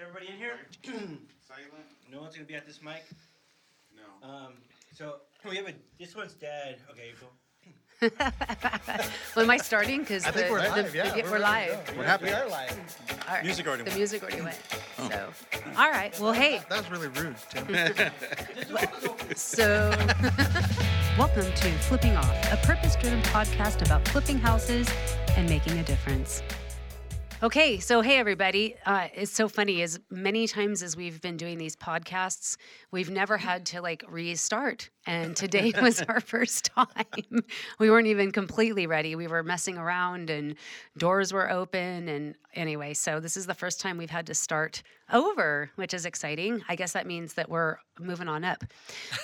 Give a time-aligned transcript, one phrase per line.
[0.00, 0.58] everybody in here?
[0.84, 1.86] Silent?
[2.10, 3.04] No one's gonna be at this mic.
[3.94, 4.28] No.
[4.28, 4.54] Um,
[4.94, 5.16] so
[5.48, 5.74] we have a.
[5.98, 6.78] This one's dead.
[6.90, 7.30] Okay, cool.
[9.36, 10.00] well, am I starting?
[10.00, 10.94] Because I think we're live.
[10.94, 11.86] Yeah, we're, ready to live.
[11.86, 11.92] go.
[11.98, 12.24] We're happy.
[12.26, 12.96] We are live.
[13.28, 13.44] All right.
[13.44, 13.98] Music already The went.
[13.98, 14.58] music already went.
[14.96, 15.28] So,
[15.76, 16.18] all right.
[16.18, 16.62] Well, hey.
[16.70, 17.66] That was really rude, Tim.
[19.36, 19.90] So,
[21.18, 24.88] welcome to Flipping Off, a purpose driven podcast about flipping houses
[25.36, 26.42] and making a difference.
[27.42, 29.80] Okay, so hey everybody, uh, it's so funny.
[29.80, 32.58] As many times as we've been doing these podcasts,
[32.90, 37.44] we've never had to like restart, and today was our first time.
[37.78, 39.16] We weren't even completely ready.
[39.16, 40.56] We were messing around, and
[40.96, 44.82] doors were open, and anyway, so this is the first time we've had to start
[45.12, 46.62] over, which is exciting.
[46.68, 48.62] I guess that means that we're moving on up.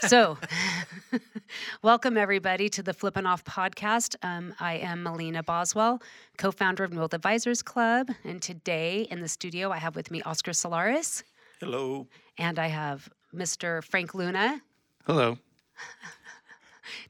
[0.00, 0.38] So,
[1.82, 4.16] welcome everybody to the Flippin' Off podcast.
[4.22, 6.00] Um, I am Melina Boswell,
[6.38, 8.08] co founder of Wealth Advisors Club.
[8.24, 11.22] And today in the studio, I have with me Oscar Solaris
[11.60, 12.06] Hello.
[12.38, 13.84] and I have Mr.
[13.84, 14.62] Frank Luna,
[15.06, 15.38] Hello.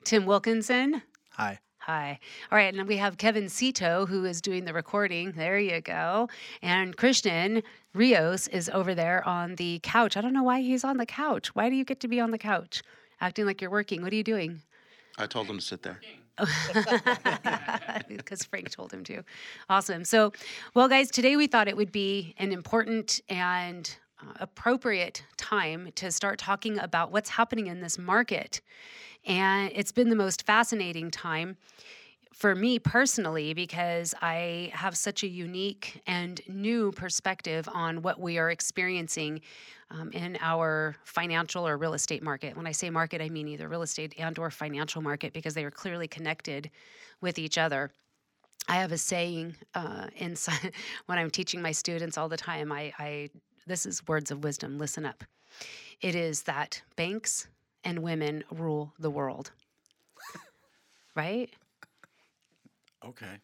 [0.05, 1.03] Tim Wilkinson.
[1.31, 1.59] Hi.
[1.79, 2.19] Hi.
[2.51, 2.69] All right.
[2.69, 5.33] And then we have Kevin Sito who is doing the recording.
[5.33, 6.29] There you go.
[6.61, 7.63] And Christian
[7.95, 10.17] Rios is over there on the couch.
[10.17, 11.55] I don't know why he's on the couch.
[11.55, 12.83] Why do you get to be on the couch?
[13.21, 14.03] Acting like you're working.
[14.03, 14.63] What are you doing?
[15.17, 16.01] I told him to sit there.
[18.09, 19.23] because Frank told him to.
[19.71, 20.05] Awesome.
[20.05, 20.33] So,
[20.75, 23.97] well, guys, today we thought it would be an important and
[24.41, 28.61] appropriate time to start talking about what's happening in this market.
[29.25, 31.57] And it's been the most fascinating time
[32.37, 38.37] for me personally because I have such a unique and new perspective on what we
[38.37, 39.41] are experiencing
[39.91, 42.55] um, in our financial or real estate market.
[42.55, 45.65] When I say market, I mean either real estate and or financial market because they
[45.65, 46.71] are clearly connected
[47.23, 47.91] with each other.
[48.69, 50.73] I have a saying uh, inside
[51.07, 52.71] when I'm teaching my students all the time.
[52.71, 53.31] I, I
[53.67, 54.79] this is words of wisdom.
[54.79, 55.25] Listen up.
[56.01, 57.49] It is that banks
[57.85, 59.53] and women rule the world.
[61.15, 61.51] right?
[63.05, 63.41] Okay.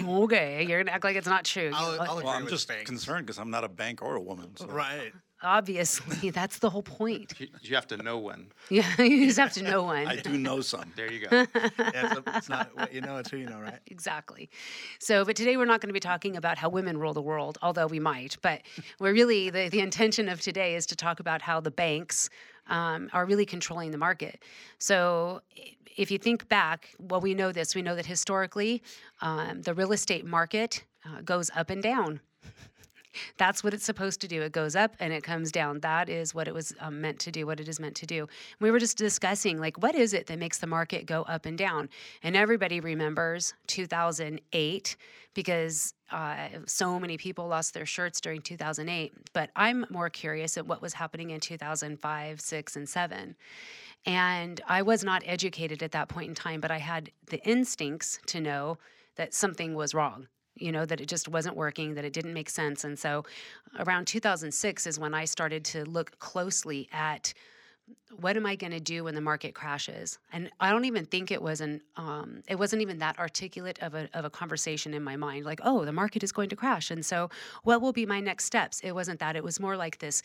[0.00, 1.70] Okay, you're gonna act like it's not true.
[1.74, 2.86] I'll, I'll agree well, I'm with just Frank.
[2.86, 4.56] concerned because I'm not a bank or a woman.
[4.56, 4.66] So.
[4.66, 5.12] Right.
[5.42, 7.32] Obviously, that's the whole point.
[7.38, 8.52] You, you have to know one.
[8.70, 10.06] Yeah, you just have to know one.
[10.06, 10.92] I do know some.
[10.94, 11.28] There you go.
[11.78, 13.80] Yeah, it's, it's not what you know, it's who you know, right?
[13.86, 14.48] Exactly.
[15.00, 17.58] So, but today we're not going to be talking about how women rule the world,
[17.62, 18.36] although we might.
[18.42, 18.62] But
[19.00, 22.30] we're really, the, the intention of today is to talk about how the banks
[22.68, 24.42] um, are really controlling the market.
[24.78, 25.42] So,
[25.96, 27.74] if you think back, well, we know this.
[27.74, 28.82] We know that historically,
[29.20, 32.20] um, the real estate market uh, goes up and down.
[33.38, 34.42] That's what it's supposed to do.
[34.42, 35.80] It goes up and it comes down.
[35.80, 38.28] That is what it was um, meant to do, what it is meant to do.
[38.60, 41.58] We were just discussing, like, what is it that makes the market go up and
[41.58, 41.88] down?
[42.22, 44.96] And everybody remembers 2008
[45.34, 49.12] because uh, so many people lost their shirts during 2008.
[49.32, 53.36] But I'm more curious at what was happening in 2005, 6, and 7.
[54.06, 58.18] And I was not educated at that point in time, but I had the instincts
[58.26, 58.78] to know
[59.16, 60.26] that something was wrong
[60.60, 63.24] you know that it just wasn't working that it didn't make sense and so
[63.78, 67.32] around 2006 is when i started to look closely at
[68.20, 71.30] what am i going to do when the market crashes and i don't even think
[71.30, 75.02] it was an um, it wasn't even that articulate of a, of a conversation in
[75.02, 77.28] my mind like oh the market is going to crash and so
[77.64, 80.22] what will be my next steps it wasn't that it was more like this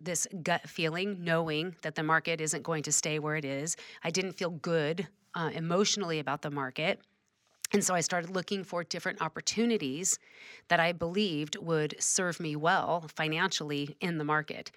[0.00, 3.76] this gut feeling, knowing that the market isn't going to stay where it is.
[4.02, 7.00] I didn't feel good uh, emotionally about the market.
[7.72, 10.18] And so I started looking for different opportunities
[10.68, 14.70] that I believed would serve me well financially in the market.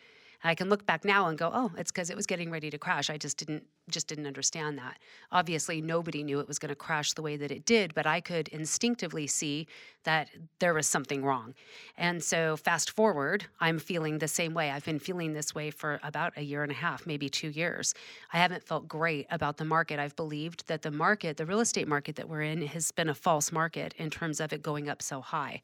[0.43, 2.77] I can look back now and go, oh, it's because it was getting ready to
[2.77, 3.09] crash.
[3.09, 4.99] I just didn't just didn't understand that.
[5.31, 8.19] Obviously, nobody knew it was going to crash the way that it did, but I
[8.19, 9.65] could instinctively see
[10.03, 11.53] that there was something wrong.
[11.97, 14.71] And so, fast forward, I'm feeling the same way.
[14.71, 17.93] I've been feeling this way for about a year and a half, maybe two years.
[18.33, 19.99] I haven't felt great about the market.
[19.99, 23.15] I've believed that the market, the real estate market that we're in, has been a
[23.15, 25.61] false market in terms of it going up so high.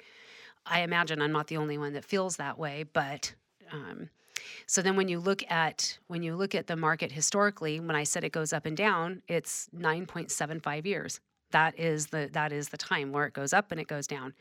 [0.66, 3.34] I imagine I'm not the only one that feels that way, but
[3.72, 4.10] um,
[4.66, 8.04] so then when you look at when you look at the market historically, when I
[8.04, 11.20] said it goes up and down, it's 9.75 years.
[11.52, 14.34] That is the that is the time where it goes up and it goes down.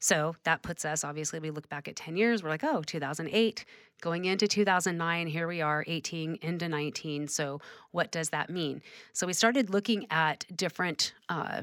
[0.00, 3.64] So that puts us obviously we look back at 10 years, we're like, oh, 2008
[4.00, 7.28] going into 2009, here we are 18 into 19.
[7.28, 7.60] So
[7.90, 8.82] what does that mean?
[9.12, 11.62] So we started looking at different uh,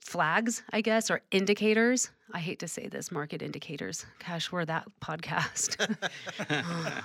[0.00, 2.10] flags, I guess, or indicators.
[2.32, 4.04] I hate to say this, market indicators.
[4.26, 5.78] Gosh, we're that podcast.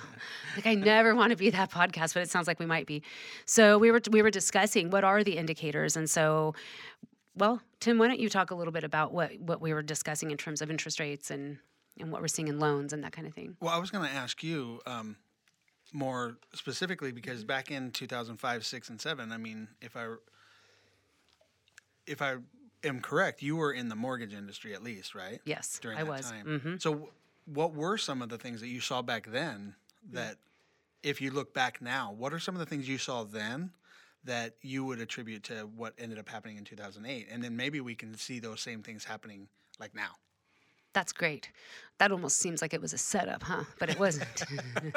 [0.56, 3.02] like I never want to be that podcast, but it sounds like we might be.
[3.44, 6.54] So we were we were discussing what are the indicators, and so,
[7.36, 10.30] well, Tim, why don't you talk a little bit about what what we were discussing
[10.30, 11.58] in terms of interest rates and
[12.00, 13.56] and what we're seeing in loans and that kind of thing.
[13.60, 15.16] Well, I was going to ask you um,
[15.92, 20.14] more specifically because back in 2005, six, and seven, I mean, if I
[22.06, 22.36] if I
[22.84, 25.40] am correct, you were in the mortgage industry at least, right?
[25.44, 26.30] Yes, During I that was.
[26.30, 26.46] time.
[26.46, 26.80] Mhm.
[26.82, 27.10] So,
[27.46, 29.74] what were some of the things that you saw back then
[30.12, 30.38] that,
[31.02, 33.72] if you look back now, what are some of the things you saw then?
[34.24, 37.26] That you would attribute to what ended up happening in 2008.
[37.28, 39.48] And then maybe we can see those same things happening
[39.80, 40.12] like now.
[40.92, 41.50] That's great.
[41.98, 43.64] That almost seems like it was a setup, huh?
[43.78, 44.42] But it wasn't.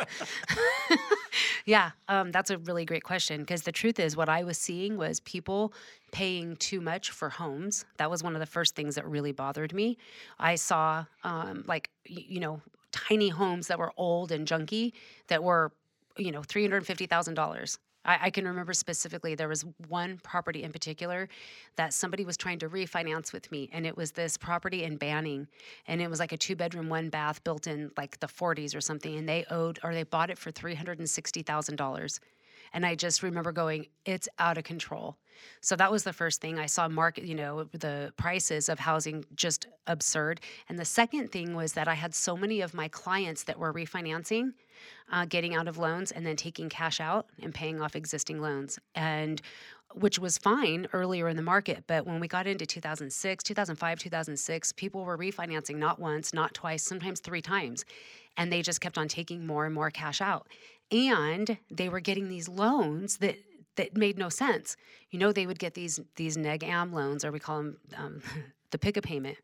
[1.65, 4.97] yeah, um, that's a really great question because the truth is, what I was seeing
[4.97, 5.73] was people
[6.11, 7.85] paying too much for homes.
[7.97, 9.97] That was one of the first things that really bothered me.
[10.39, 14.93] I saw, um, like, you know, tiny homes that were old and junky
[15.27, 15.71] that were
[16.17, 21.27] you know $350000 I, I can remember specifically there was one property in particular
[21.75, 25.47] that somebody was trying to refinance with me, and it was this property in Banning,
[25.87, 28.81] and it was like a two bedroom, one bath built in like the 40s or
[28.81, 32.19] something, and they owed or they bought it for three hundred and sixty thousand dollars.
[32.75, 35.15] And I just remember going, it's out of control.
[35.61, 39.23] So that was the first thing I saw market, you know, the prices of housing
[39.33, 40.41] just absurd.
[40.67, 43.73] And the second thing was that I had so many of my clients that were
[43.73, 44.51] refinancing,
[45.09, 48.77] uh, getting out of loans and then taking cash out and paying off existing loans.
[48.93, 49.41] And
[49.93, 51.85] which was fine earlier in the market.
[51.87, 56.83] But when we got into 2006, 2005, 2006, people were refinancing not once, not twice,
[56.83, 57.85] sometimes three times.
[58.35, 60.47] And they just kept on taking more and more cash out.
[60.91, 63.37] And they were getting these loans that
[63.75, 64.75] that made no sense.
[65.09, 68.21] You know, they would get these these neg am loans, or we call them um,
[68.71, 69.37] the pick a payment,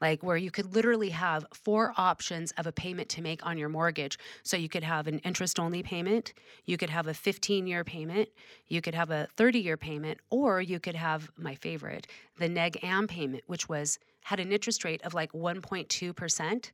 [0.00, 3.68] like where you could literally have four options of a payment to make on your
[3.68, 4.18] mortgage.
[4.42, 6.34] So you could have an interest only payment,
[6.64, 8.28] you could have a 15 year payment,
[8.66, 12.06] you could have a 30 year payment, or you could have my favorite,
[12.38, 16.72] the neg am payment, which was had an interest rate of like 1.2 percent.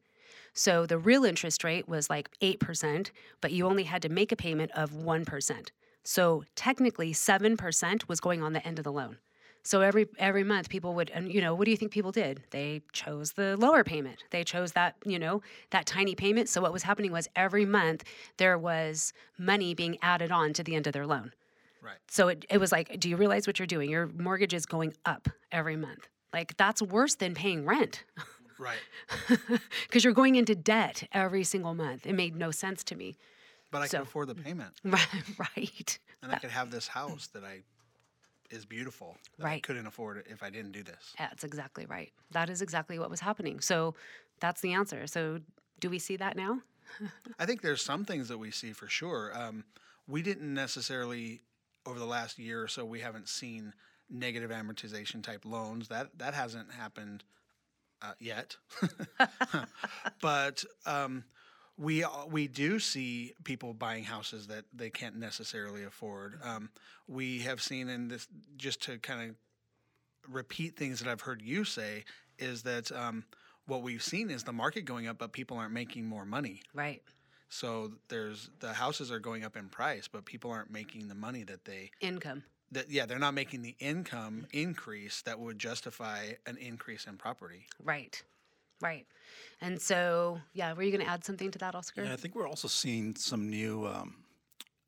[0.52, 4.36] So the real interest rate was like 8%, but you only had to make a
[4.36, 5.68] payment of 1%.
[6.04, 9.18] So technically 7% was going on the end of the loan.
[9.62, 12.42] So every every month people would and you know what do you think people did?
[12.52, 14.24] They chose the lower payment.
[14.30, 16.48] They chose that, you know, that tiny payment.
[16.48, 18.04] So what was happening was every month
[18.38, 21.32] there was money being added on to the end of their loan.
[21.82, 21.98] Right.
[22.08, 23.90] So it, it was like, do you realize what you're doing?
[23.90, 26.08] Your mortgage is going up every month.
[26.32, 28.04] Like that's worse than paying rent.
[28.58, 28.78] Right.
[29.86, 32.06] because you're going into debt every single month.
[32.06, 33.16] It made no sense to me.
[33.70, 34.74] But I So- can afford the payment.
[34.84, 35.06] Right,
[35.56, 37.62] right, and I could have this house that I
[38.50, 39.16] is beautiful.
[39.36, 39.62] That I Right.
[39.62, 41.14] couldn't afford it if I didn't do this.
[41.18, 42.12] that's exactly right.
[42.30, 43.60] That is exactly what was happening.
[43.60, 43.94] So
[44.40, 45.06] that's the answer.
[45.06, 45.40] So
[45.80, 46.62] do we see that now?
[47.38, 49.30] I think there's some things that we see for sure.
[49.38, 49.64] Um,
[50.06, 51.42] we didn't necessarily
[51.84, 52.84] over the last year or so.
[52.86, 53.74] We haven't seen
[54.08, 55.88] negative amortization type loans.
[55.88, 57.24] That that hasn't happened
[58.02, 58.56] uh, yet.
[60.20, 61.24] but um,
[61.76, 66.38] we uh, we do see people buying houses that they can't necessarily afford.
[66.42, 66.70] Um,
[67.06, 69.36] we have seen in this just to kind of
[70.28, 72.04] repeat things that I've heard you say
[72.38, 73.24] is that um,
[73.66, 76.62] what we've seen is the market going up, but people aren't making more money.
[76.74, 77.02] Right.
[77.48, 81.44] So there's the houses are going up in price, but people aren't making the money
[81.44, 82.44] that they Income.
[82.72, 87.66] That yeah they're not making the income increase that would justify an increase in property.
[87.82, 88.22] Right.
[88.80, 89.06] Right.
[89.60, 92.04] And so, yeah, were you going to add something to that, Oscar?
[92.04, 93.86] Yeah, I think we're also seeing some new.
[93.86, 94.14] Um,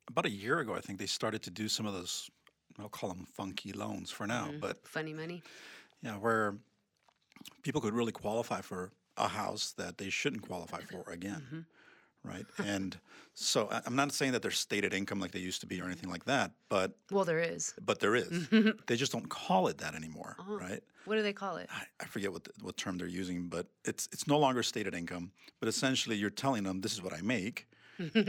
[0.07, 2.29] about a year ago, I think they started to do some of those.
[2.79, 5.43] I'll call them funky loans for now, but Funny money.
[6.01, 6.55] yeah, where
[7.63, 11.65] people could really qualify for a house that they shouldn't qualify for again,
[12.23, 12.45] right?
[12.63, 12.97] And
[13.33, 16.09] so I'm not saying that there's stated income like they used to be or anything
[16.09, 17.73] like that, but Well, there is.
[17.83, 18.47] but there is.
[18.87, 20.83] they just don't call it that anymore, right?
[21.05, 21.67] What do they call it?
[21.71, 24.93] I, I forget what the, what term they're using, but it's it's no longer stated
[24.93, 27.67] income, but essentially you're telling them this is what I make,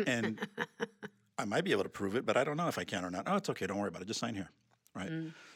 [0.07, 0.39] and
[1.39, 3.11] I might be able to prove it, but I don't know if I can or
[3.11, 3.25] not.
[3.27, 4.09] Oh, it's okay, don't worry about it.
[4.09, 4.51] Just sign here,
[4.95, 5.11] right?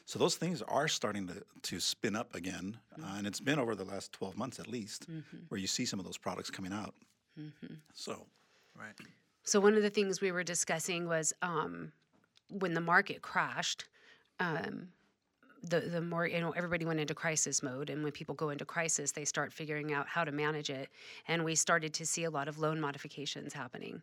[0.04, 3.74] So those things are starting to to spin up again, uh, and it's been over
[3.74, 5.06] the last 12 months at least,
[5.48, 6.94] where you see some of those products coming out.
[7.94, 8.26] So
[8.78, 8.94] Right.
[9.44, 11.92] So one of the things we were discussing was um,
[12.50, 13.84] when the market crashed,
[14.40, 14.88] um,
[15.62, 18.64] the the more you know everybody went into crisis mode, and when people go into
[18.64, 20.90] crisis, they start figuring out how to manage it,
[21.28, 24.02] and we started to see a lot of loan modifications happening.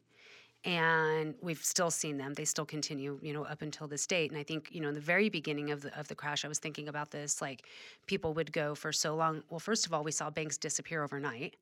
[0.66, 4.32] And we've still seen them; they still continue, you know, up until this date.
[4.32, 6.48] And I think, you know, in the very beginning of the of the crash, I
[6.48, 7.42] was thinking about this.
[7.42, 7.66] Like,
[8.08, 9.44] people would go for so long.
[9.50, 11.58] Well, first of all, we saw banks disappear overnight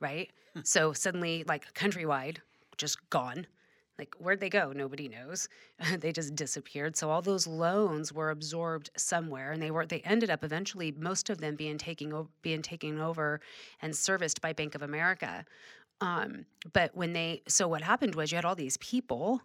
[0.00, 0.30] right?
[0.62, 2.38] so suddenly, like countrywide,
[2.76, 3.46] just gone.
[3.98, 4.72] Like, where'd they go?
[4.72, 5.48] Nobody knows.
[5.98, 6.96] they just disappeared.
[6.96, 11.30] So all those loans were absorbed somewhere, and they were they ended up eventually most
[11.30, 13.40] of them being taking being taken over
[13.82, 15.44] and serviced by Bank of America.
[16.00, 19.42] Um, but when they so what happened was you had all these people,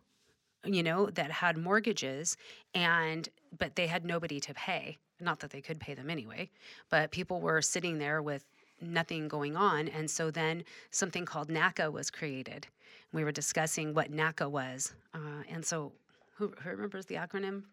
[0.65, 2.36] you know, that had mortgages,
[2.74, 4.98] and but they had nobody to pay.
[5.22, 6.50] Not that they could pay them anyway,
[6.89, 8.46] but people were sitting there with
[8.82, 9.88] nothing going on.
[9.88, 12.68] And so then something called NACA was created.
[13.12, 14.94] We were discussing what NACA was.
[15.14, 15.92] Uh, and so,
[16.36, 17.64] who, who remembers the acronym?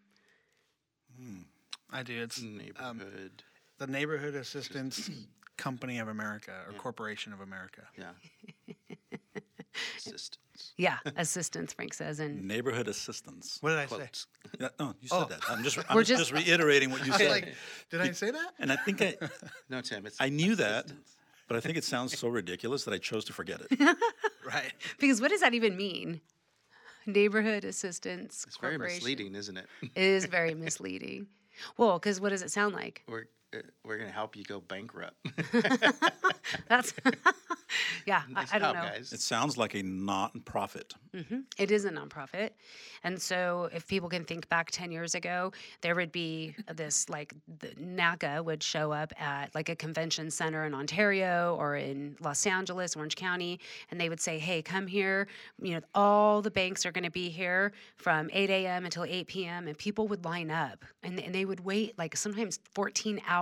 [1.91, 2.21] I do.
[2.21, 3.43] It's Neighborhood.
[3.77, 5.09] the Neighborhood Assistance
[5.57, 7.81] Company of America or Corporation of America.
[7.97, 8.11] yeah.
[9.97, 10.37] Assistance.
[10.77, 12.19] Yeah, assistance, Frank says.
[12.19, 13.57] And Neighborhood assistance.
[13.61, 13.95] What did I say?
[13.97, 14.27] Quotes.
[14.59, 15.25] Yeah, no, you said Oh.
[15.25, 15.39] that.
[15.49, 17.29] I'm just, I'm just, just- reiterating what you said.
[17.29, 17.53] like,
[17.89, 18.53] did I say that?
[18.59, 19.15] and I think I,
[19.69, 20.05] No, Tim.
[20.05, 20.91] It's I knew that,
[21.47, 23.79] but I think it sounds so ridiculous that I chose to forget it.
[24.45, 24.71] Right.
[24.97, 26.21] because what does that even mean?
[27.05, 28.45] Neighborhood assistance.
[28.47, 29.65] It's very misleading, isn't it?
[29.81, 31.27] It is very misleading.
[31.77, 33.03] Well, because what does it sound like?
[33.07, 33.25] we're
[33.55, 35.15] uh, we're gonna help you go bankrupt.
[36.69, 36.93] That's
[38.05, 38.21] yeah.
[38.29, 38.89] nice I, I don't job, know.
[38.89, 39.13] guys.
[39.13, 40.93] It sounds like a non-profit.
[41.57, 42.51] It is a nonprofit.
[43.03, 45.51] And so if people can think back 10 years ago,
[45.81, 50.65] there would be this like the NACA would show up at like a convention center
[50.65, 55.27] in Ontario or in Los Angeles, Orange County, and they would say, hey, come here.
[55.59, 58.85] You know, all the banks are going to be here from 8 a.m.
[58.85, 59.67] until 8 p.m.
[59.67, 63.36] And people would line up and, and they would wait like sometimes 14 hours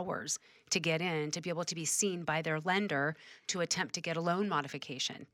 [0.69, 3.15] to get in to be able to be seen by their lender
[3.47, 5.27] to attempt to get a loan modification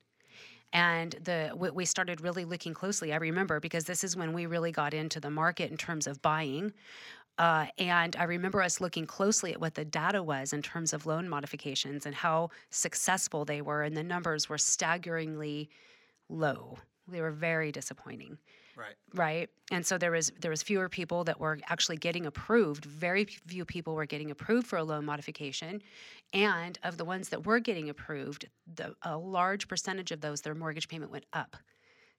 [0.74, 3.14] and the we started really looking closely.
[3.14, 6.22] I remember because this is when we really got into the market in terms of
[6.22, 6.74] buying.
[7.38, 11.06] Uh, and I remember us looking closely at what the data was in terms of
[11.06, 15.70] loan modifications and how successful they were, and the numbers were staggeringly
[16.30, 16.78] low.
[17.08, 18.38] They were very disappointing
[18.76, 18.96] Right.
[19.14, 19.50] right?
[19.72, 22.86] And so there was there was fewer people that were actually getting approved.
[22.86, 25.82] Very few people were getting approved for a loan modification.
[26.34, 30.56] And of the ones that were getting approved the, a large percentage of those their
[30.56, 31.58] mortgage payment went up.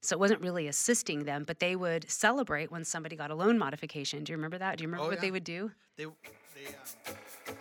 [0.02, 3.58] So it wasn't really assisting them but they would celebrate when somebody got a loan
[3.58, 4.24] modification.
[4.24, 4.78] Do you remember that?
[4.78, 5.70] Do you remember Oh, what they would do?
[5.96, 6.06] They,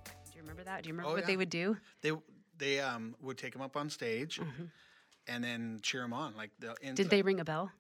[0.05, 2.13] do you remember that do you remember Oh, what they would do they,
[2.59, 4.41] they um, would take them up on stage
[5.29, 6.35] and then cheer them on.
[6.37, 7.71] Like the did they ring a bell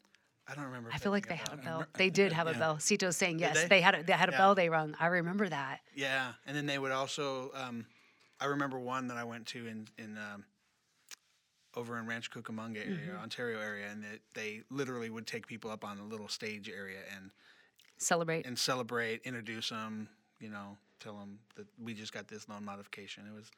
[0.48, 0.90] I don't remember.
[0.92, 1.58] I feel like they had a bell.
[1.58, 1.72] I bell.
[1.74, 2.58] remember- They did have a yeah.
[2.58, 2.78] bell.
[2.80, 3.54] Cito's saying yes.
[3.62, 3.68] they?
[3.68, 3.80] They?
[3.80, 4.38] had a, they had a Yeah.
[4.38, 4.96] bell they rung.
[4.98, 5.78] I remember that.
[5.94, 7.52] Yeah, and then they would also.
[7.54, 7.86] Um,
[8.40, 10.44] I remember one that I went to in in um,
[11.76, 13.22] over in Rancho Cucamonga area, Mm-hmm.
[13.22, 16.98] Ontario area, and they, they literally would take people up on a little stage area
[17.16, 17.30] and
[18.00, 18.46] Celebrate.
[18.46, 20.08] and celebrate, introduce them,
[20.40, 23.24] you know, tell them that we just got this loan modification.
[23.26, 23.50] It was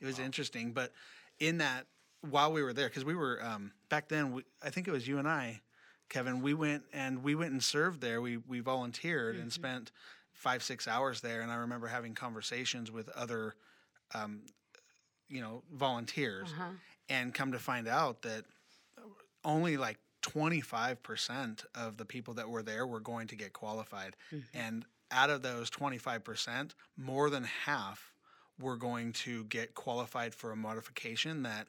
[0.00, 0.92] it was interesting, but
[1.40, 1.86] in that
[2.22, 5.06] while we were there, because we were um, back then, we, I think it was
[5.06, 5.60] you and I,
[6.08, 6.40] Kevin.
[6.40, 8.20] We went and we went and served there.
[8.20, 9.90] We we volunteered and spent
[10.32, 13.54] five six hours there, and I remember having conversations with other,
[14.14, 14.42] um,
[15.28, 16.48] you know, volunteers,
[17.08, 18.44] and come to find out that
[19.44, 24.16] only like 25% of the people that were there were going to get qualified.
[24.32, 24.58] Mm-hmm.
[24.58, 28.12] And out of those 25%, more than half
[28.60, 31.66] were going to get qualified for a modification that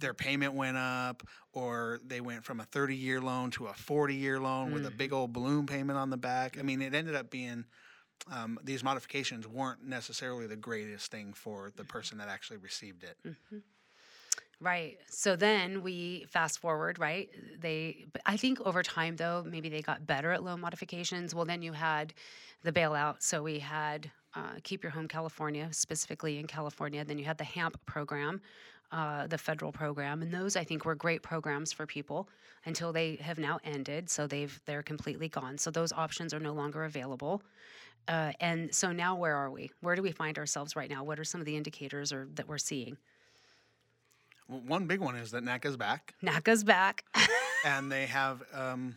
[0.00, 1.22] their payment went up
[1.52, 4.90] or they went from a 30 year loan to a 40 year loan with a
[4.90, 4.96] mm.
[4.96, 6.56] big old balloon payment on the back.
[6.58, 7.64] I mean, it ended up being
[8.30, 11.90] um, these modifications weren't necessarily the greatest thing for the mm-hmm.
[11.90, 13.16] person that actually received it.
[13.26, 13.58] Mm-hmm.
[14.62, 14.98] Right.
[15.08, 17.30] So then we fast forward, right?
[17.58, 21.34] They, I think over time though, maybe they got better at loan modifications.
[21.34, 22.12] Well, then you had
[22.62, 23.22] the bailout.
[23.22, 27.02] So we had uh, Keep Your Home California, specifically in California.
[27.04, 28.42] Then you had the HAMP program,
[28.92, 32.28] uh, the federal program, and those I think were great programs for people
[32.66, 34.10] until they have now ended.
[34.10, 35.56] So they've they're completely gone.
[35.56, 37.42] So those options are no longer available.
[38.08, 39.70] Uh, and so now where are we?
[39.80, 41.02] Where do we find ourselves right now?
[41.02, 42.98] What are some of the indicators or that we're seeing?
[44.50, 47.04] One big one is that NACA's back, NACA's back.
[47.64, 48.96] and they have um,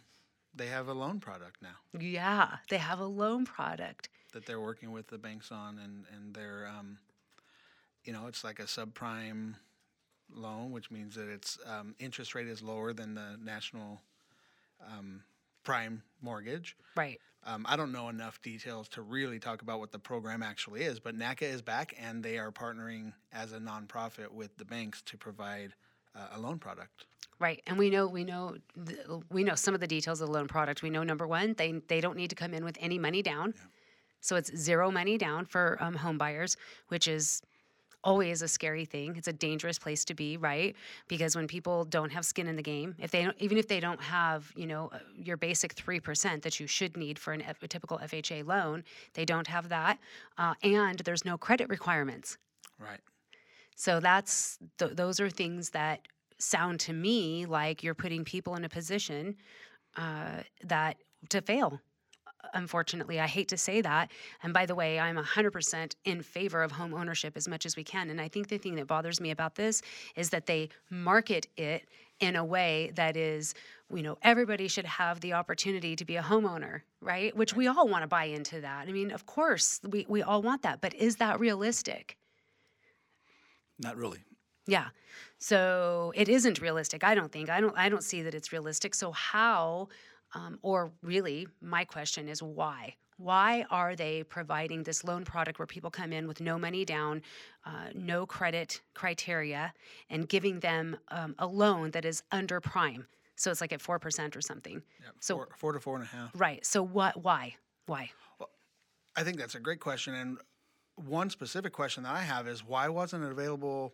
[0.56, 4.10] they have a loan product now yeah, they have a loan product.
[4.34, 6.98] that they're working with the banks on, and and they're um,
[8.04, 9.56] you know it's like a subprime
[10.34, 14.02] loan, which means that its um, interest rate is lower than the national
[14.92, 15.24] um,
[15.64, 16.76] prime mortgage.
[16.96, 17.20] Right.
[17.46, 21.00] Um, I don't know enough details to really talk about what the program actually is,
[21.00, 25.18] but NACA is back and they are partnering as a nonprofit with the banks to
[25.18, 25.74] provide
[26.16, 27.06] uh, a loan product.
[27.40, 28.56] Right, and we know we know
[28.86, 30.82] th- we know some of the details of the loan product.
[30.82, 33.54] We know number one, they they don't need to come in with any money down,
[34.22, 36.56] so it's zero money down for um, home buyers,
[36.88, 37.42] which is
[38.04, 39.16] always a scary thing.
[39.16, 40.76] It's a dangerous place to be, right?
[41.08, 43.80] Because when people don't have skin in the game, if they don't, even if they
[43.80, 47.44] don't have, you know, uh, your basic three percent that you should need for an,
[47.62, 48.84] a typical FHA loan,
[49.14, 50.00] they don't have that,
[50.38, 52.38] uh, and there's no credit requirements.
[52.80, 53.00] Right.
[53.76, 56.08] So that's th- those are things that
[56.38, 59.36] sound to me like you're putting people in a position
[59.96, 60.98] uh, that
[61.30, 61.80] to fail.
[62.54, 64.12] Unfortunately, I hate to say that.
[64.44, 67.84] And by the way, I'm 100% in favor of home ownership as much as we
[67.84, 68.10] can.
[68.10, 69.82] And I think the thing that bothers me about this
[70.16, 71.88] is that they market it
[72.20, 73.54] in a way that is,
[73.94, 77.36] you know, everybody should have the opportunity to be a homeowner, right?
[77.36, 78.88] Which we all want to buy into that.
[78.88, 80.82] I mean, of course, we, we all want that.
[80.82, 82.18] But is that realistic?
[83.80, 84.20] Not really.
[84.68, 84.88] Yeah.
[85.40, 87.04] So it isn't realistic.
[87.04, 87.50] I don't think.
[87.50, 87.78] I don't.
[87.78, 88.96] I don't see that it's realistic.
[88.96, 89.90] So how,
[90.34, 92.96] um, or really, my question is why?
[93.18, 97.22] Why are they providing this loan product where people come in with no money down,
[97.66, 99.74] uh, no credit criteria,
[100.10, 103.06] and giving them um, a loan that is under prime?
[103.36, 104.82] So it's like at four percent or something.
[105.00, 106.32] Yeah, So- four, four to four and a half.
[106.36, 106.66] Right.
[106.66, 107.24] So what?
[107.24, 107.56] Why?
[107.86, 108.10] Why?
[109.16, 110.16] I think that's a great question.
[110.16, 110.38] And
[110.96, 113.94] one specific question that I have is why wasn't it available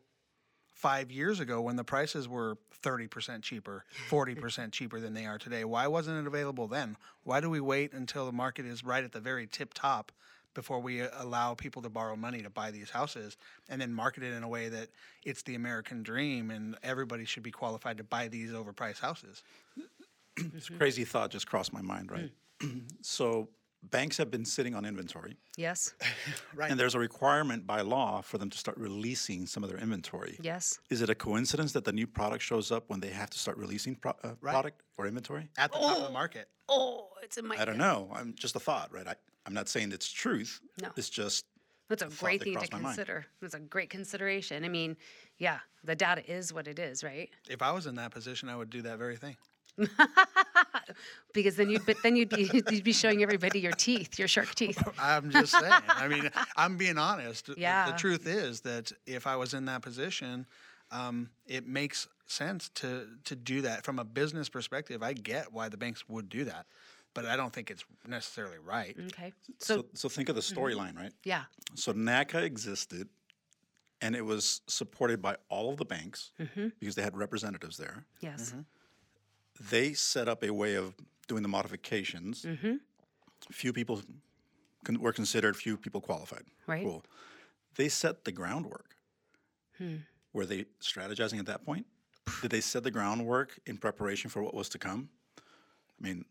[0.79, 5.65] five years ago when the prices were 30% cheaper, 40% cheaper than they are today?
[5.65, 6.95] Why wasn't it available then?
[7.23, 10.13] Why do we wait until the market is right at the very tip top
[10.53, 13.35] before we uh, allow people to borrow money to buy these houses
[13.67, 14.87] and then market it in a way that
[15.23, 19.43] it's the American dream and everybody should be qualified to buy these overpriced houses?
[20.37, 22.31] This crazy thought just crossed my mind, right?
[23.01, 23.49] so
[23.83, 25.93] banks have been sitting on inventory, Yes.
[26.55, 26.69] Right.
[26.69, 30.37] and there's a requirement by law for them to start releasing some of their inventory.
[30.41, 30.79] Yes.
[30.89, 33.57] Is it a coincidence that the new product shows up when they have to start
[33.57, 35.49] releasing pro- uh, product or inventory?
[35.57, 36.49] at the top of the market.
[36.67, 37.55] Oh, it's in my.
[37.57, 38.09] I don't know.
[38.13, 39.07] I'm just a thought, right?
[39.07, 39.15] I,
[39.45, 40.59] I'm not saying it's truth.
[40.81, 40.89] No.
[40.97, 41.45] It's just
[41.87, 42.95] That's a thought great thing to crossed my mind.
[42.97, 43.25] consider.
[43.41, 44.63] It's a great consideration.
[44.65, 44.95] I mean,
[45.37, 47.29] yeah, the data is what it is, right?
[47.49, 49.35] If I was in that position, I would do that very thing.
[51.33, 54.55] Because then you'd, but then you'd be, you'd be showing everybody your teeth, your shark
[54.55, 54.81] teeth.
[54.99, 55.71] I'm just saying.
[55.87, 57.47] I mean, I'm being honest.
[57.47, 57.91] The- Yeah.
[57.91, 60.45] The, truth is that if I was in that position,
[60.91, 65.03] um, it makes sense to to do that from a business perspective.
[65.03, 66.65] I get why the banks would do that,
[67.13, 68.95] but I don't think it's necessarily right.
[69.07, 69.33] Okay.
[69.59, 69.77] so.
[69.77, 70.59] So, So, think of the mm-hmm.
[70.59, 71.11] storyline, right?
[71.23, 71.43] yeah.
[71.75, 73.09] So NACA existed,
[74.01, 76.69] and it was supported by all of the banks mm-hmm.
[76.79, 78.05] because they had representatives there.
[78.21, 78.49] Yes.
[78.49, 78.61] Mm-hmm.
[79.59, 80.93] They set up a way of
[81.27, 82.43] doing the modifications.
[82.43, 82.75] Mm-hmm.
[83.51, 84.01] Few people
[84.83, 86.43] con- were considered, few people qualified.
[86.67, 86.83] Right.
[86.83, 87.03] Cool.
[87.75, 88.95] They set the groundwork.
[89.77, 89.97] Hmm.
[90.33, 91.85] Were they strategizing at that point?
[92.41, 95.09] Did they set the groundwork in preparation for what was to come?
[95.37, 96.25] I mean,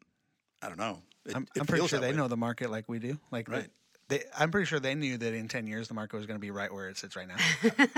[0.63, 1.03] I don't know.
[1.27, 2.17] It, I'm, it I'm pretty sure they way.
[2.17, 3.19] know the market like we do.
[3.31, 3.69] Like, Right.
[4.09, 6.41] They, I'm pretty sure they knew that in 10 years the market was going to
[6.41, 7.37] be right where it sits right now.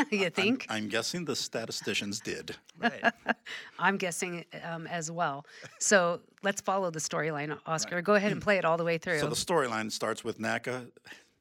[0.10, 0.66] you think?
[0.68, 2.56] I'm guessing the statisticians did.
[2.78, 3.12] right.
[3.78, 5.46] I'm guessing um, as well.
[5.78, 8.02] So let's follow the storyline, Oscar.
[8.02, 9.20] Go ahead and play it all the way through.
[9.20, 10.90] So the storyline starts with NACA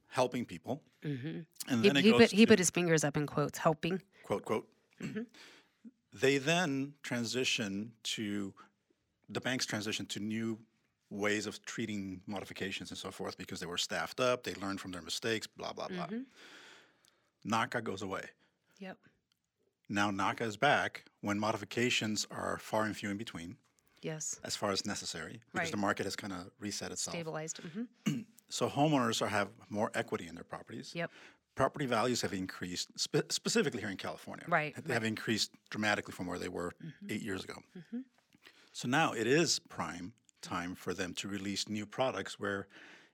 [0.08, 1.18] helping people, and
[1.68, 1.82] Mm-hmm.
[1.82, 4.00] he, then it he goes put, he put his fingers up in quotes, helping.
[4.24, 4.68] quote quote.
[5.02, 5.22] Mm-hmm.
[6.12, 8.52] They then transition to
[9.28, 10.58] the banks transition to new
[11.10, 14.92] ways of treating modifications and so forth because they were staffed up, they learned from
[14.92, 16.06] their mistakes, blah blah blah.
[16.06, 16.20] Mm-hmm.
[17.52, 18.22] NACA goes away.
[18.78, 18.96] Yep.
[19.88, 23.56] Now NACA is back when modifications are far and few in between,
[24.02, 24.38] Yes.
[24.44, 25.70] as far as necessary, because Right.
[25.70, 27.14] the market has kind of reset itself.
[27.16, 27.58] Stabilized.
[27.58, 28.20] hmm
[28.52, 30.92] So homeowners are, have more equity in their properties.
[30.92, 31.10] Yep.
[31.54, 34.44] Property values have increased, spe- specifically here in California.
[34.48, 36.72] Right, They have increased dramatically from where they were
[37.08, 37.54] eight years ago.
[38.72, 42.66] So now it is prime time for them to release new products where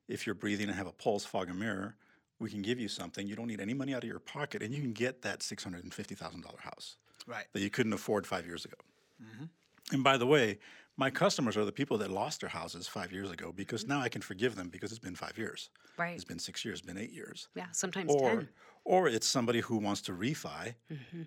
[0.09, 1.97] if you're breathing and have a pulse, fog, and mirror,
[2.39, 3.27] we can give you something.
[3.27, 6.61] You don't need any money out of your pocket, and you can get that $650,000
[6.61, 7.47] house Right.
[7.53, 8.77] that you couldn't afford five years ago.
[9.23, 9.45] Mm-hmm.
[9.93, 10.59] And by the way,
[10.97, 13.95] my customers are the people that lost their houses five years ago because mm-hmm.
[13.95, 15.71] now I can forgive them because it's been five years.
[15.99, 16.15] Right.
[16.15, 17.49] It's been six years, it's been eight years.
[17.55, 17.67] Yeah.
[17.73, 18.49] Sometimes Or, 10.
[18.85, 21.23] or it's somebody who wants to refi, mm-hmm.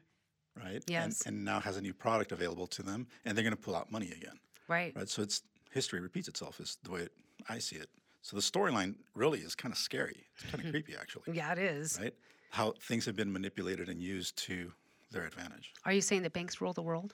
[0.55, 0.83] right?
[0.88, 1.21] Yes.
[1.25, 3.75] And, and now has a new product available to them, and they're going to pull
[3.75, 4.93] out money again, Right.
[4.95, 5.09] right?
[5.09, 7.12] So it's history repeats itself, is the way it,
[7.47, 7.89] I see it.
[8.21, 10.25] So the storyline really is kind of scary.
[10.36, 11.97] It's kind of creepy, actually, Yeah, it is.
[12.01, 12.13] right?
[12.51, 14.71] How things have been manipulated and used to
[15.12, 15.73] their advantage.
[15.86, 17.13] Are you saying that banks rule the world?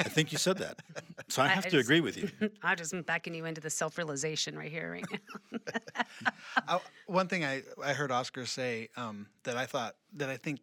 [0.00, 0.80] I think you said that,
[1.28, 2.30] so I I- have I to just- agree with you.
[2.62, 5.04] I'm just backing you into the self-realization right here, right
[5.52, 5.58] now.
[6.68, 10.60] I, one thing I, I heard Oscar say um, that I thought that I think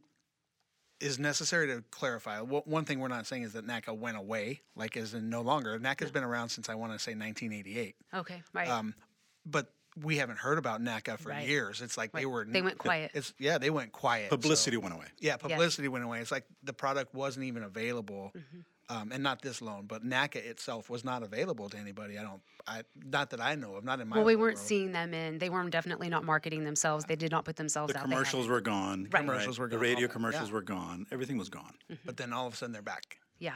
[0.99, 2.39] is necessary to clarify.
[2.39, 5.77] One thing we're not saying is that NACA went away, like as in no longer.
[5.79, 8.67] NACA's been around since I want to say 1988, Okay, right.
[8.69, 8.93] um,
[9.45, 11.47] but we haven't heard about NACA for Right.
[11.47, 11.81] years.
[11.81, 13.11] It's like they were They went quiet.
[13.13, 14.29] It's yeah, they went quiet.
[14.29, 15.07] so- Publicity went away.
[15.19, 16.19] yeah, publicity went away.
[16.19, 18.59] It's like the product wasn't even available, Mm-hmm.
[18.89, 22.17] Um, and not this loan, but NACA itself was not available to anybody.
[22.17, 24.17] I don't, I not that I know of, not in my.
[24.17, 24.67] well, we weren't world.
[24.67, 25.37] seeing them in.
[25.39, 27.05] They weren't definitely not marketing themselves.
[27.05, 28.05] They did not put themselves The out.
[28.07, 29.07] They commercials were gone.
[29.11, 29.21] Right.
[29.21, 30.53] Commercials were The gone, all radio commercials yeah.
[30.53, 31.05] were gone.
[31.11, 31.73] Everything was gone.
[32.05, 33.17] but then all of a sudden they're back.
[33.39, 33.55] Yeah.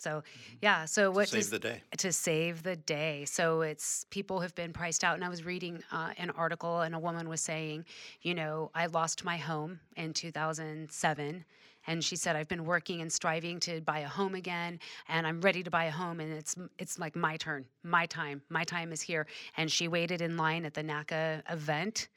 [0.00, 0.22] So,
[0.62, 0.84] yeah.
[0.84, 1.82] So what to save does- the day.
[1.96, 3.24] To save the day.
[3.24, 5.16] So it's people have been priced out.
[5.16, 7.84] And I was reading uh, an article, and a woman was saying,
[8.22, 11.44] you know, I lost my home in 2007.
[11.88, 15.40] And she said, I've been working and striving to buy a home again, and I'm
[15.40, 16.20] ready to buy a home.
[16.20, 19.26] And it's it's like my turn, my time, my time is here.
[19.56, 22.08] And she waited in line at the NACA event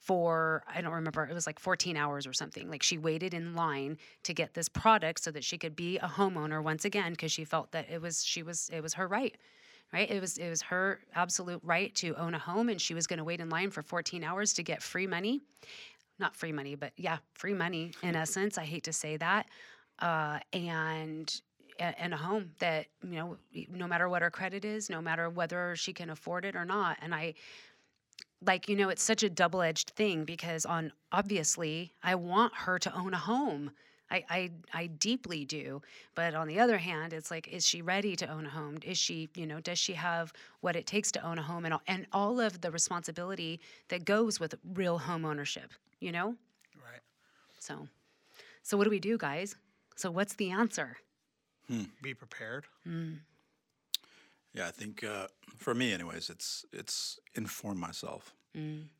[0.00, 2.68] for I don't remember it was like 14 hours or something.
[2.68, 6.08] Like she waited in line to get this product so that she could be a
[6.08, 9.36] homeowner once again because she felt that it was she was it was her right.
[9.92, 10.10] Right?
[10.10, 13.18] It was it was her absolute right to own a home and she was going
[13.18, 15.42] to wait in line for 14 hours to get free money.
[16.20, 18.58] Not free money, but yeah, free money in essence.
[18.58, 19.46] I hate to say that.
[19.98, 21.40] Uh, and
[21.80, 23.36] and a home that you know
[23.70, 26.98] no matter what her credit is no matter whether she can afford it or not
[27.00, 27.32] and i
[28.44, 32.94] like you know it's such a double-edged thing because on obviously i want her to
[32.94, 33.70] own a home
[34.10, 35.80] I, I i deeply do
[36.14, 38.98] but on the other hand it's like is she ready to own a home is
[38.98, 41.82] she you know does she have what it takes to own a home and all,
[41.86, 46.36] and all of the responsibility that goes with real home ownership you know
[46.76, 47.00] Right.
[47.58, 47.88] so
[48.62, 49.54] so what do we do guys
[49.96, 50.96] so what's the answer
[52.02, 52.64] Be prepared.
[54.52, 58.34] Yeah, I think uh, for me, anyways, it's it's inform myself,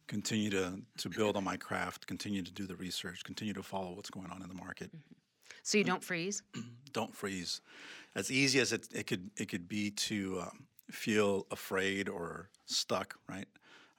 [0.06, 3.90] continue to to build on my craft, continue to do the research, continue to follow
[3.96, 4.90] what's going on in the market.
[5.64, 6.42] so you don't freeze
[6.92, 7.60] Don't freeze.
[8.14, 13.16] As easy as it, it could it could be to um, feel afraid or stuck,
[13.28, 13.48] right?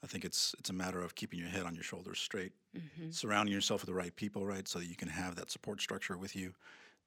[0.04, 2.54] I think it's it's a matter of keeping your head on your shoulders straight,
[3.12, 6.18] surrounding yourself with the right people, right, so that you can have that support structure
[6.18, 6.54] with you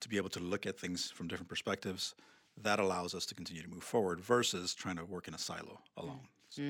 [0.00, 2.14] to be able to look at things from different perspectives.
[2.62, 5.80] That allows us to continue to move forward versus trying to work in a silo
[5.96, 6.28] alone.
[6.50, 6.62] So,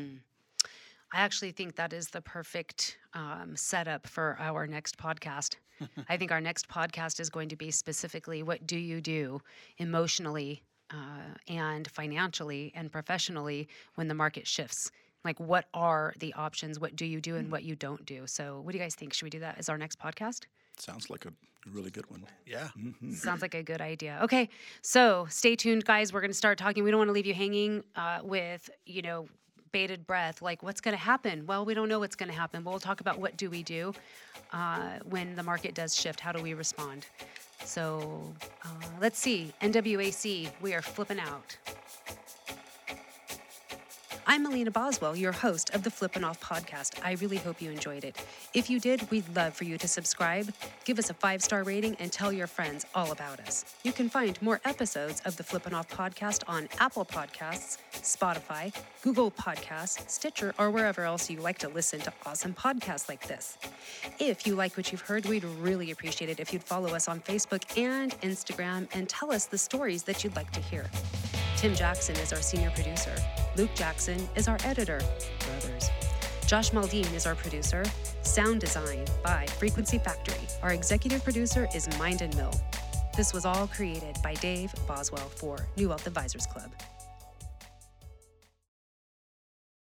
[1.12, 5.56] I actually think that is the perfect um, setup for our next podcast.
[6.08, 9.40] I think our next podcast is going to be specifically what do you do
[9.78, 14.90] emotionally uh, and financially and professionally when the market shifts?
[15.24, 16.78] Like, what are the options?
[16.78, 18.26] What do you do and what you don't do?
[18.26, 19.14] So, what do you guys think?
[19.14, 20.42] Should we do that as our next podcast?
[20.76, 21.32] sounds like a
[21.72, 22.26] really good one.
[22.46, 22.68] Yeah.
[23.14, 24.18] Sounds like a good idea.
[24.22, 24.48] Okay,
[24.82, 26.12] so stay tuned, guys.
[26.12, 26.84] We're going to start talking.
[26.84, 29.28] We don't want to leave you hanging uh, with, you know,
[29.72, 30.42] bated breath.
[30.42, 31.46] Like, what's going to happen?
[31.46, 32.62] Well, we don't know what's going to happen.
[32.62, 33.92] But we'll talk about what do we do
[34.52, 36.20] uh, when the market does shift.
[36.20, 37.06] How do we respond?
[37.64, 38.34] So
[38.64, 38.68] uh,
[39.00, 39.52] let's see.
[39.62, 41.56] NWAC, we are flipping out.
[44.26, 46.98] I'm Melina Boswell, your host of the Flippin' Off podcast.
[47.04, 48.16] I really hope you enjoyed it.
[48.54, 50.50] If you did, we'd love for you to subscribe,
[50.86, 53.66] give us a five star rating, and tell your friends all about us.
[53.82, 59.30] You can find more episodes of the Flippin' Off podcast on Apple Podcasts, Spotify, Google
[59.30, 63.58] Podcasts, Stitcher, or wherever else you like to listen to awesome podcasts like this.
[64.18, 67.20] If you like what you've heard, we'd really appreciate it if you'd follow us on
[67.20, 70.86] Facebook and Instagram and tell us the stories that you'd like to hear.
[71.64, 73.16] Tim Jackson is our senior producer.
[73.56, 75.00] Luke Jackson is our editor.
[75.46, 75.88] Brothers.
[76.46, 77.84] Josh Maldine is our producer.
[78.20, 80.46] Sound design by Frequency Factory.
[80.62, 82.52] Our executive producer is Mind and Mill.
[83.16, 86.70] This was all created by Dave Boswell for New Wealth Advisors Club.